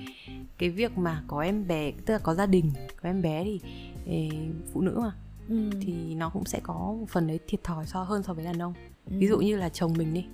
[0.58, 2.71] cái việc mà có em bé tức là có gia đình
[3.02, 3.60] có em bé thì
[4.06, 4.30] ê,
[4.74, 5.12] phụ nữ mà
[5.52, 5.70] ừ.
[5.82, 8.62] thì nó cũng sẽ có một phần đấy thiệt thòi so hơn so với đàn
[8.62, 8.74] ông
[9.06, 9.16] ừ.
[9.20, 10.26] ví dụ như là chồng mình đi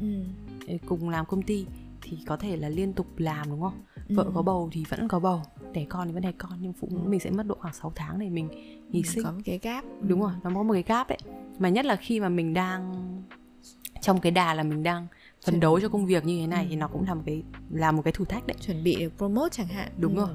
[0.00, 0.76] ừ.
[0.86, 1.66] cùng làm công ty
[2.02, 4.30] thì có thể là liên tục làm đúng không vợ ừ.
[4.34, 6.98] có bầu thì vẫn có bầu đẻ con thì vẫn đẻ con nhưng phụ nữ
[7.04, 7.08] ừ.
[7.08, 8.48] mình sẽ mất độ khoảng 6 tháng để mình
[8.92, 11.18] hy sinh có một cái gap đúng rồi nó có một cái gap đấy
[11.58, 12.94] mà nhất là khi mà mình đang
[14.00, 15.06] trong cái đà là mình đang
[15.44, 16.68] phấn đấu cho công việc như thế này ừ.
[16.70, 19.12] thì nó cũng là một cái là một cái thử thách đấy chuẩn bị được
[19.16, 20.20] promote chẳng hạn đúng ừ.
[20.20, 20.34] rồi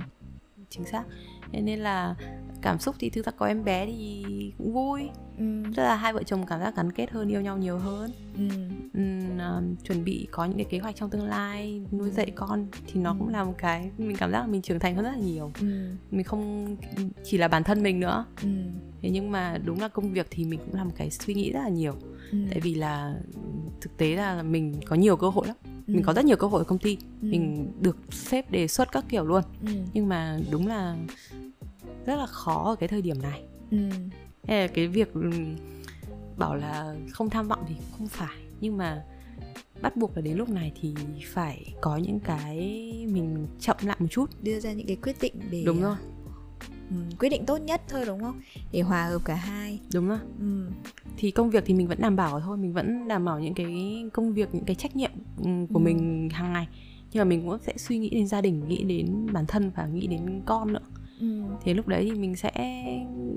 [0.69, 1.03] chính xác
[1.51, 2.15] nên là
[2.61, 4.23] cảm xúc thì thực ra có em bé thì
[4.57, 5.63] cũng vui ừ.
[5.75, 8.47] tức là hai vợ chồng cảm giác gắn kết hơn yêu nhau nhiều hơn ừ.
[8.93, 9.01] Ừ,
[9.35, 12.13] uh, chuẩn bị có những cái kế hoạch trong tương lai nuôi ừ.
[12.13, 13.15] dạy con thì nó ừ.
[13.19, 15.51] cũng là một cái mình cảm giác là mình trưởng thành hơn rất là nhiều
[15.61, 15.67] ừ.
[16.11, 16.75] mình không
[17.23, 18.49] chỉ là bản thân mình nữa ừ.
[19.01, 21.51] thế nhưng mà đúng là công việc thì mình cũng là một cái suy nghĩ
[21.51, 21.93] rất là nhiều
[22.31, 22.37] ừ.
[22.49, 23.15] tại vì là
[23.81, 25.93] thực tế là mình có nhiều cơ hội lắm ừ.
[25.93, 27.27] mình có rất nhiều cơ hội ở công ty ừ.
[27.27, 29.71] mình được phép đề xuất các kiểu luôn ừ.
[29.93, 30.95] nhưng mà đúng là
[32.05, 33.43] rất là khó ở cái thời điểm này.
[33.71, 33.77] Ừ.
[34.47, 35.31] Hay là cái việc ừ,
[36.37, 38.37] bảo là không tham vọng thì không phải.
[38.61, 39.03] Nhưng mà
[39.81, 42.57] bắt buộc là đến lúc này thì phải có những cái
[43.11, 44.29] mình chậm lại một chút.
[44.43, 45.95] Đưa ra những cái quyết định để đúng rồi.
[46.89, 48.41] um, quyết định tốt nhất thôi đúng không?
[48.71, 49.79] Để hòa hợp cả hai.
[49.93, 50.19] Đúng rồi.
[50.39, 50.69] Ừ.
[51.17, 52.57] thì công việc thì mình vẫn đảm bảo thôi.
[52.57, 55.11] Mình vẫn đảm bảo những cái công việc những cái trách nhiệm
[55.43, 55.83] của ừ.
[55.83, 56.67] mình hàng ngày.
[57.11, 59.85] Nhưng mà mình cũng sẽ suy nghĩ đến gia đình nghĩ đến bản thân và
[59.85, 60.81] nghĩ đến con nữa
[61.21, 61.27] ừ.
[61.63, 62.51] thì lúc đấy thì mình sẽ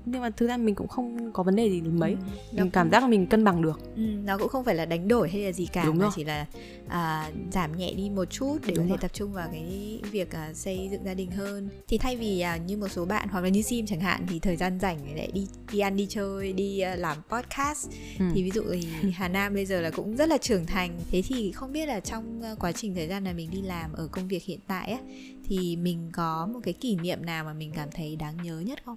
[0.04, 2.16] nhưng mà thực ra mình cũng không có vấn đề gì mấy ừ.
[2.52, 4.02] mình cảm giác là mình cân bằng được ừ.
[4.24, 6.12] nó cũng không phải là đánh đổi hay là gì cả Đúng mà rồi.
[6.16, 6.46] chỉ là
[6.88, 8.98] à, giảm nhẹ đi một chút để Đúng có thể rồi.
[9.00, 12.56] tập trung vào cái việc à, xây dựng gia đình hơn thì thay vì à,
[12.56, 15.30] như một số bạn hoặc là như sim chẳng hạn thì thời gian rảnh lại
[15.34, 18.24] đi đi ăn đi chơi đi à, làm podcast ừ.
[18.34, 21.22] thì ví dụ thì Hà Nam bây giờ là cũng rất là trưởng thành thế
[21.22, 24.08] thì không biết là trong à, quá trình thời gian là mình đi làm ở
[24.12, 24.98] công việc hiện tại á
[25.44, 28.84] thì mình có một cái kỷ niệm nào mà mình cảm thấy đáng nhớ nhất
[28.84, 28.96] không?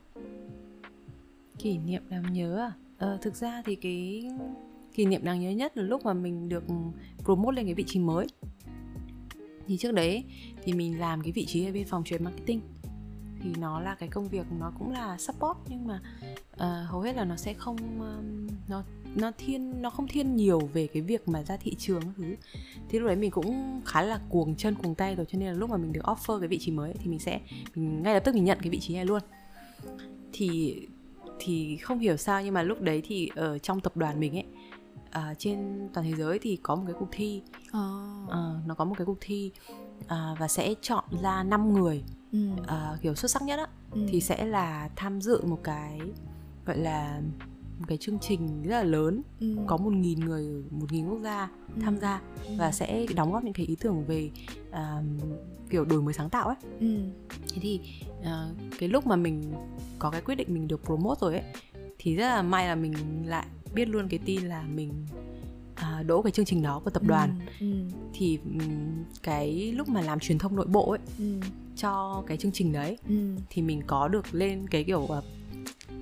[1.57, 2.71] Kỷ niệm đáng nhớ à?
[2.97, 4.29] Ờ, thực ra thì cái
[4.93, 6.63] kỷ niệm đáng nhớ nhất là lúc mà mình được
[7.23, 8.27] promote lên cái vị trí mới.
[9.67, 10.23] Thì trước đấy
[10.63, 12.61] thì mình làm cái vị trí ở bên phòng truyền marketing.
[13.41, 16.01] Thì nó là cái công việc nó cũng là support nhưng mà
[16.53, 18.83] uh, hầu hết là nó sẽ không um, nó
[19.17, 22.35] nó thiên nó không thiên nhiều về cái việc mà ra thị trường thứ
[22.89, 25.53] thì lúc đấy mình cũng khá là cuồng chân cuồng tay rồi cho nên là
[25.53, 27.39] lúc mà mình được offer cái vị trí mới thì mình sẽ
[27.75, 29.21] mình ngay lập tức mình nhận cái vị trí này luôn
[30.33, 30.75] thì
[31.39, 34.45] thì không hiểu sao nhưng mà lúc đấy thì ở trong tập đoàn mình ấy
[35.11, 38.29] à, trên toàn thế giới thì có một cái cuộc thi oh.
[38.29, 39.51] à, nó có một cái cuộc thi
[40.07, 42.49] à, và sẽ chọn ra 5 người ừ.
[42.67, 44.01] à, kiểu xuất sắc nhất á ừ.
[44.09, 45.99] thì sẽ là tham dự một cái
[46.65, 47.21] gọi là
[47.79, 49.55] một cái chương trình rất là lớn ừ.
[49.67, 51.81] có một nghìn người một nghìn quốc gia ừ.
[51.81, 52.53] tham gia ừ.
[52.57, 54.29] và sẽ đóng góp những cái ý tưởng về
[54.69, 54.77] uh,
[55.69, 56.97] kiểu đổi mới sáng tạo ấy ừ.
[57.49, 57.81] thế thì
[58.19, 58.25] uh,
[58.79, 59.53] cái lúc mà mình
[59.99, 61.43] có cái quyết định mình được promote rồi ấy
[61.97, 62.93] thì rất là may là mình
[63.25, 65.05] lại biết luôn cái tin là mình
[65.75, 67.77] à, đỗ cái chương trình đó của tập ừ, đoàn ừ, ừ.
[68.13, 68.39] thì
[69.23, 71.39] cái lúc mà làm truyền thông nội bộ ấy ừ.
[71.75, 73.15] cho cái chương trình đấy ừ.
[73.49, 75.23] thì mình có được lên cái kiểu uh,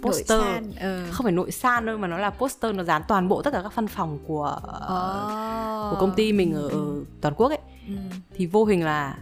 [0.05, 0.41] poster
[0.81, 1.03] ừ.
[1.11, 3.61] không phải nội san đâu mà nó là poster nó dán toàn bộ tất cả
[3.63, 5.91] các văn phòng của oh.
[5.91, 7.05] của công ty mình ở, ừ.
[7.21, 7.95] toàn quốc ấy ừ.
[8.35, 9.17] thì vô hình là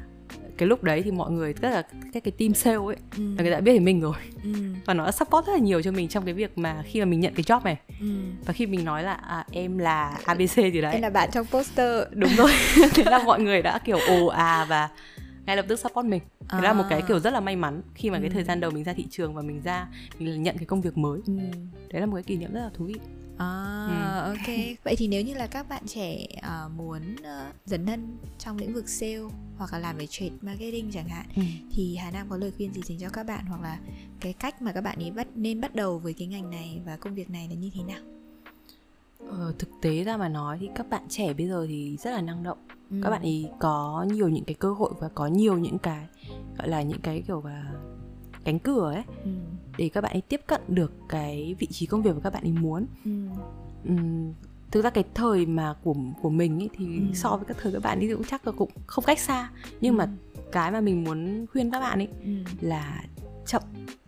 [0.57, 3.35] cái lúc đấy thì mọi người tất cả các cái team sale ấy ừ.
[3.37, 4.49] là người ta biết về mình rồi ừ.
[4.85, 7.05] và nó đã support rất là nhiều cho mình trong cái việc mà khi mà
[7.05, 8.07] mình nhận cái job này ừ.
[8.45, 11.45] và khi mình nói là à, em là abc gì đấy em là bạn trong
[11.45, 12.51] poster đúng rồi
[12.93, 14.89] thế là mọi người đã kiểu ồ à và
[15.45, 16.61] ngay lập tức support mình à.
[16.61, 18.21] là một cái kiểu rất là may mắn khi mà ừ.
[18.21, 19.87] cái thời gian đầu mình ra thị trường và mình ra
[20.19, 21.33] mình nhận cái công việc mới ừ.
[21.89, 22.99] đấy là một cái kỷ niệm rất là thú vị
[23.37, 23.85] À,
[24.25, 24.29] ừ.
[24.29, 24.57] ok.
[24.83, 28.73] Vậy thì nếu như là các bạn trẻ uh, muốn uh, dấn thân trong lĩnh
[28.73, 29.19] vực sale
[29.57, 31.41] hoặc là làm về trade marketing chẳng hạn, ừ.
[31.71, 33.79] thì Hà Nam có lời khuyên gì dành cho các bạn hoặc là
[34.19, 36.97] cái cách mà các bạn ấy bắt nên bắt đầu với cái ngành này và
[36.97, 38.01] công việc này là như thế nào?
[39.29, 42.21] Ờ, thực tế ra mà nói thì các bạn trẻ bây giờ thì rất là
[42.21, 42.57] năng động
[42.89, 42.97] ừ.
[43.03, 46.07] các bạn ấy có nhiều những cái cơ hội và có nhiều những cái
[46.57, 47.73] gọi là những cái kiểu là
[48.43, 49.31] cánh cửa ấy ừ.
[49.77, 52.43] để các bạn ấy tiếp cận được cái vị trí công việc mà các bạn
[52.43, 53.11] ấy muốn ừ.
[53.93, 54.33] Uhm,
[54.71, 57.03] thực ra cái thời mà của của mình ấy thì ừ.
[57.13, 59.49] so với các thời các bạn ấy thì cũng chắc là cũng không cách xa
[59.81, 59.97] nhưng ừ.
[59.97, 60.09] mà
[60.51, 62.31] cái mà mình muốn khuyên các bạn ấy ừ.
[62.61, 63.03] là
[63.45, 63.61] chậm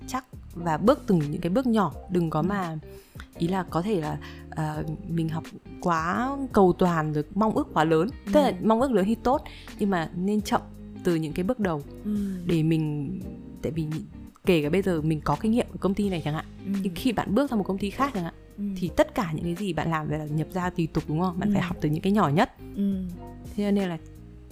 [0.08, 2.46] chắc và bước từng những cái bước nhỏ đừng có ừ.
[3.38, 4.18] Ý là có thể là
[4.52, 5.44] uh, mình học
[5.82, 8.32] quá cầu toàn rồi mong ước quá lớn ừ.
[8.34, 9.44] tức là mong ước lớn thì tốt
[9.80, 10.62] nhưng mà nên chậm
[11.04, 12.18] từ những cái bước đầu ừ.
[12.46, 13.20] để mình
[13.62, 13.88] tại vì
[14.46, 16.72] kể cả bây giờ mình có kinh nghiệm ở công ty này chẳng hạn ừ.
[16.84, 18.64] nhưng khi bạn bước ra một công ty khác chẳng hạn ừ.
[18.78, 21.22] thì tất cả những cái gì bạn làm về là nhập ra tùy tục đúng
[21.22, 21.54] không bạn ừ.
[21.54, 23.04] phải học từ những cái nhỏ nhất ừ.
[23.56, 23.98] thế nên là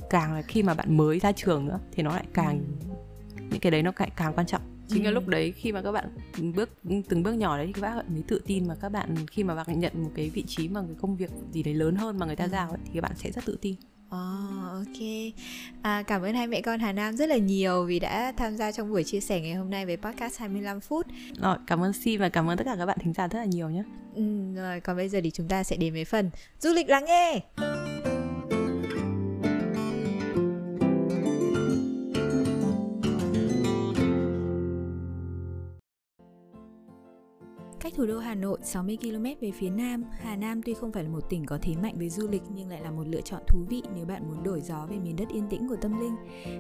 [0.10, 2.64] càng là khi mà bạn mới ra trường nữa thì nó lại càng
[3.50, 4.62] những cái đấy nó càng càng quan trọng
[4.94, 5.06] chính ừ.
[5.06, 6.06] là lúc đấy khi mà các bạn
[6.56, 6.70] bước
[7.10, 9.56] từng bước nhỏ đấy thì các bạn mới tự tin mà các bạn khi mà
[9.56, 12.26] bạn nhận một cái vị trí mà cái công việc gì đấy lớn hơn mà
[12.26, 12.50] người ta ừ.
[12.52, 13.76] giao ấy, thì các bạn sẽ rất tự tin
[14.14, 15.34] Oh, ok.
[15.82, 18.72] À, cảm ơn hai mẹ con Hà Nam rất là nhiều vì đã tham gia
[18.72, 21.08] trong buổi chia sẻ ngày hôm nay về podcast 25 phút.
[21.42, 23.46] Rồi, cảm ơn Si và cảm ơn tất cả các bạn thính giả rất là
[23.46, 23.84] nhiều nhé.
[24.16, 26.30] Ừ, rồi, còn bây giờ thì chúng ta sẽ đến với phần
[26.60, 27.40] du lịch lắng nghe.
[38.04, 41.10] Thủ đô Hà Nội 60 km về phía nam, Hà Nam tuy không phải là
[41.10, 43.60] một tỉnh có thế mạnh về du lịch nhưng lại là một lựa chọn thú
[43.70, 46.16] vị nếu bạn muốn đổi gió về miền đất yên tĩnh của tâm linh.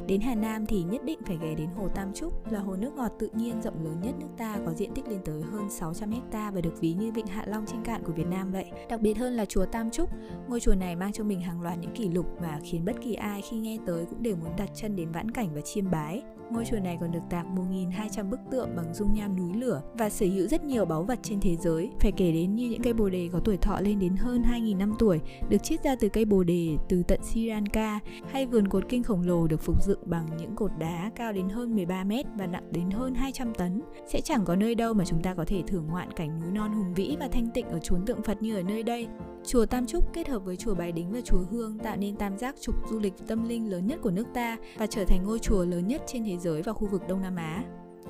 [0.08, 2.93] Đến Hà Nam thì nhất định phải ghé đến Hồ Tam Trúc là hồ nước
[2.93, 6.12] ngọt tự nhiên rộng lớn nhất nước ta có diện tích lên tới hơn 600
[6.12, 8.65] hecta và được ví như vịnh Hạ Long trên cạn của Việt Nam vậy.
[8.89, 10.10] Đặc biệt hơn là chùa Tam Trúc,
[10.47, 13.13] ngôi chùa này mang cho mình hàng loạt những kỷ lục và khiến bất kỳ
[13.13, 16.23] ai khi nghe tới cũng đều muốn đặt chân đến vãn cảnh và chiêm bái.
[16.51, 20.10] Ngôi chùa này còn được tạc 1.200 bức tượng bằng dung nham núi lửa và
[20.10, 21.89] sở hữu rất nhiều báu vật trên thế giới.
[21.99, 24.77] Phải kể đến như những cây bồ đề có tuổi thọ lên đến hơn 2.000
[24.77, 27.99] năm tuổi, được chiết ra từ cây bồ đề từ tận Sri Lanka,
[28.32, 31.49] hay vườn cột kinh khổng lồ được phục dựng bằng những cột đá cao đến
[31.49, 33.82] hơn 13 mét và nặng đến hơn 200 tấn.
[34.08, 36.73] Sẽ chẳng có nơi đâu mà chúng ta có thể thưởng ngoạn cảnh núi non
[36.73, 39.08] hùng vĩ và thanh tịnh ở chốn tượng Phật như ở nơi đây.
[39.45, 42.38] Chùa Tam Trúc kết hợp với chùa Bái Đính và chùa Hương tạo nên tam
[42.38, 45.39] giác trục du lịch tâm linh lớn nhất của nước ta và trở thành ngôi
[45.39, 47.63] chùa lớn nhất trên thế giới và khu vực Đông Nam Á.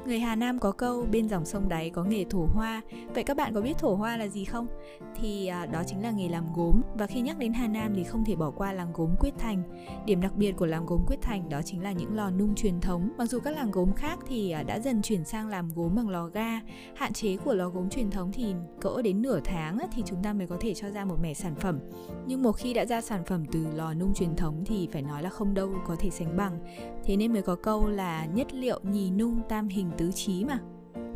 [0.06, 2.82] Người Hà Nam có câu bên dòng sông đáy có nghề thổ hoa.
[3.14, 4.68] Vậy các bạn có biết thổ hoa là gì không?
[5.16, 8.04] Thì à, đó chính là nghề làm gốm và khi nhắc đến Hà Nam thì
[8.04, 9.64] không thể bỏ qua làng gốm Quyết Thành.
[10.06, 12.80] Điểm đặc biệt của làng gốm Quyết Thành đó chính là những lò nung truyền
[12.82, 13.10] thống.
[13.18, 16.10] Mặc dù các làng gốm khác thì à, đã dần chuyển sang làm gốm bằng
[16.10, 16.60] lò ga,
[16.96, 20.34] hạn chế của lò gốm truyền thống thì cỡ đến nửa tháng thì chúng ta
[20.34, 21.80] mới có thể cho ra một mẻ sản phẩm.
[22.28, 25.24] Nhưng một khi đã ra sản phẩm từ lò nung truyền thống thì phải nói
[25.24, 26.60] là không đâu có thể sánh bằng.
[27.04, 30.60] Thế nên mới có câu là nhất liệu nhì nung tam hình tứ trí mà.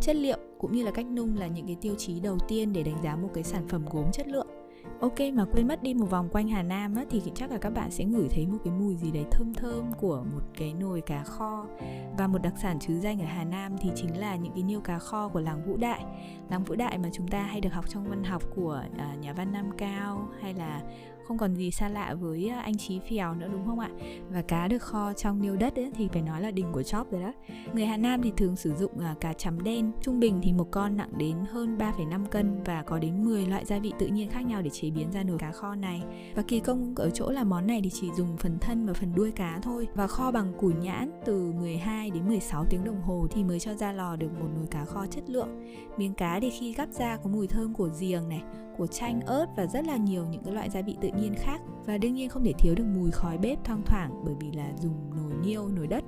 [0.01, 2.83] Chất liệu cũng như là cách nung là những cái tiêu chí đầu tiên để
[2.83, 4.47] đánh giá một cái sản phẩm gốm chất lượng.
[4.99, 7.69] Ok mà quên mất đi một vòng quanh Hà Nam á, thì chắc là các
[7.69, 11.01] bạn sẽ ngửi thấy một cái mùi gì đấy thơm thơm của một cái nồi
[11.01, 11.65] cá kho.
[12.17, 14.79] Và một đặc sản chứ danh ở Hà Nam thì chính là những cái niêu
[14.79, 16.05] cá kho của làng Vũ Đại.
[16.49, 19.33] Làng Vũ Đại mà chúng ta hay được học trong văn học của uh, nhà
[19.33, 20.81] văn Nam Cao hay là
[21.27, 23.89] không còn gì xa lạ với à, anh Chí Phèo nữa đúng không ạ?
[24.29, 27.11] Và cá được kho trong niêu đất ấy, thì phải nói là đỉnh của chóp
[27.11, 27.33] rồi đó.
[27.73, 30.67] Người Hà Nam thì thường sử dụng à, cá chấm đen, trung bình thì một
[30.71, 34.29] con nặng đến hơn 3,5 cân và có đến 10 loại gia vị tự nhiên
[34.29, 36.03] khác nhau để chế biến ra nồi cá kho này.
[36.35, 39.15] Và kỳ công ở chỗ là món này thì chỉ dùng phần thân và phần
[39.15, 43.27] đuôi cá thôi và kho bằng củi nhãn từ 12 đến 16 tiếng đồng hồ
[43.31, 45.49] thì mới cho ra lò được một nồi cá kho chất lượng.
[45.97, 48.41] Miếng cá thì khi gắp ra có mùi thơm của giềng này,
[48.77, 51.61] của chanh, ớt và rất là nhiều những cái loại gia vị tự nhiên khác.
[51.85, 54.71] Và đương nhiên không thể thiếu được mùi khói bếp thoang thoảng bởi vì là
[54.81, 56.03] dùng nồi niêu, nồi đất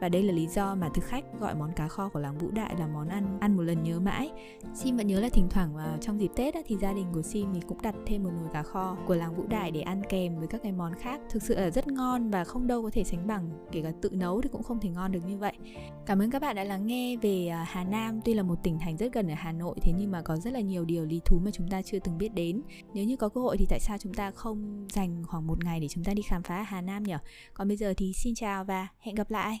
[0.00, 2.50] và đây là lý do mà thực khách gọi món cá kho của làng Vũ
[2.50, 4.30] Đại là món ăn ăn một lần nhớ mãi.
[4.74, 7.22] Sim vẫn nhớ là thỉnh thoảng vào trong dịp Tết á, thì gia đình của
[7.22, 10.02] Sim thì cũng đặt thêm một nồi cá kho của làng Vũ Đại để ăn
[10.08, 11.20] kèm với các cái món khác.
[11.30, 14.10] Thực sự là rất ngon và không đâu có thể sánh bằng, kể cả tự
[14.12, 15.52] nấu thì cũng không thể ngon được như vậy.
[16.06, 18.20] Cảm ơn các bạn đã lắng nghe về à, Hà Nam.
[18.24, 20.52] Tuy là một tỉnh thành rất gần ở Hà Nội thế nhưng mà có rất
[20.52, 22.62] là nhiều điều lý thú mà chúng ta chưa từng biết đến.
[22.94, 25.80] Nếu như có cơ hội thì tại sao chúng ta không dành khoảng một ngày
[25.80, 27.14] để chúng ta đi khám phá Hà Nam nhỉ?
[27.54, 29.60] Còn bây giờ thì xin chào và hẹn gặp lại.